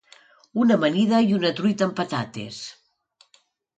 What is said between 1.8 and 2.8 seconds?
amb patates.